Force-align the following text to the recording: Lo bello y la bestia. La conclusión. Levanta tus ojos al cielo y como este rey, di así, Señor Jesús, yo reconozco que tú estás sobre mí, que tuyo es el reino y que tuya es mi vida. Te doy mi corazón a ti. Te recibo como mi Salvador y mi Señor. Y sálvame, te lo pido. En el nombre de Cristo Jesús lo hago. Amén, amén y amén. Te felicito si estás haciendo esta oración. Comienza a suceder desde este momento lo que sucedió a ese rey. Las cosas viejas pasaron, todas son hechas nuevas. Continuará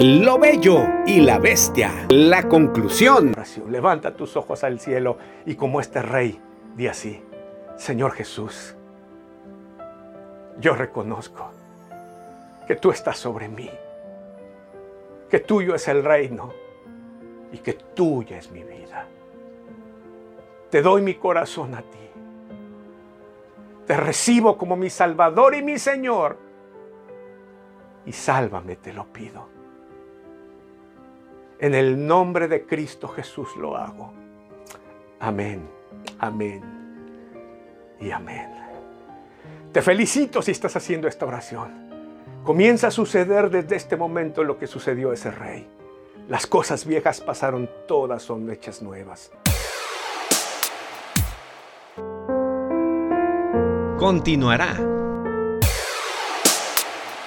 Lo 0.00 0.40
bello 0.40 0.82
y 1.06 1.20
la 1.20 1.38
bestia. 1.38 2.06
La 2.08 2.48
conclusión. 2.48 3.32
Levanta 3.68 4.16
tus 4.16 4.36
ojos 4.36 4.64
al 4.64 4.80
cielo 4.80 5.18
y 5.46 5.54
como 5.54 5.80
este 5.80 6.02
rey, 6.02 6.40
di 6.74 6.88
así, 6.88 7.22
Señor 7.76 8.10
Jesús, 8.12 8.74
yo 10.58 10.74
reconozco 10.74 11.48
que 12.66 12.74
tú 12.74 12.90
estás 12.90 13.18
sobre 13.18 13.48
mí, 13.48 13.70
que 15.30 15.38
tuyo 15.38 15.76
es 15.76 15.86
el 15.86 16.02
reino 16.02 16.52
y 17.52 17.58
que 17.58 17.74
tuya 17.74 18.38
es 18.38 18.50
mi 18.50 18.64
vida. 18.64 19.06
Te 20.70 20.82
doy 20.82 21.02
mi 21.02 21.14
corazón 21.14 21.72
a 21.72 21.82
ti. 21.82 22.10
Te 23.86 23.96
recibo 23.96 24.58
como 24.58 24.74
mi 24.74 24.90
Salvador 24.90 25.54
y 25.54 25.62
mi 25.62 25.78
Señor. 25.78 26.36
Y 28.06 28.12
sálvame, 28.12 28.74
te 28.74 28.92
lo 28.92 29.04
pido. 29.04 29.54
En 31.58 31.74
el 31.74 32.06
nombre 32.06 32.48
de 32.48 32.66
Cristo 32.66 33.08
Jesús 33.08 33.56
lo 33.56 33.76
hago. 33.76 34.12
Amén, 35.20 35.68
amén 36.18 36.62
y 38.00 38.10
amén. 38.10 38.50
Te 39.72 39.82
felicito 39.82 40.42
si 40.42 40.50
estás 40.50 40.76
haciendo 40.76 41.08
esta 41.08 41.26
oración. 41.26 41.84
Comienza 42.44 42.88
a 42.88 42.90
suceder 42.90 43.50
desde 43.50 43.76
este 43.76 43.96
momento 43.96 44.44
lo 44.44 44.58
que 44.58 44.66
sucedió 44.66 45.10
a 45.10 45.14
ese 45.14 45.30
rey. 45.30 45.66
Las 46.28 46.46
cosas 46.46 46.86
viejas 46.86 47.20
pasaron, 47.20 47.68
todas 47.86 48.22
son 48.22 48.50
hechas 48.50 48.82
nuevas. 48.82 49.32
Continuará 53.98 54.93